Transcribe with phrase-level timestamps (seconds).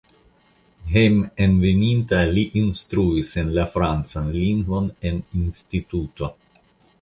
[0.93, 6.33] Hejmenveninta li instruis en la francan lingvon en instituto.